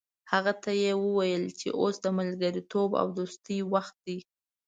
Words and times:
هغه 0.31 0.53
ته 0.63 0.71
یې 0.83 0.91
وویل 1.03 1.45
چې 1.59 1.67
اوس 1.79 1.95
د 2.01 2.07
ملګرتوب 2.17 2.89
او 3.01 3.07
دوستۍ 3.17 3.59
وخت 3.73 3.95
دی. 4.05 4.19